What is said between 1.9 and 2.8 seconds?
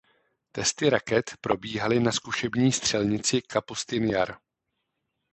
na zkušební